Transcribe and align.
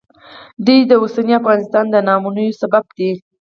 دوی 0.65 0.79
د 0.85 0.91
اوسني 1.01 1.33
افغانستان 1.41 1.85
د 1.89 1.95
ناامنیو 2.07 2.57
سبب 2.61 2.83
دي 2.97 3.11